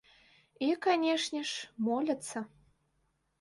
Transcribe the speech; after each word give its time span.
І, 0.67 0.69
канешне 0.85 1.43
ж, 1.51 1.67
моляцца. 1.89 2.37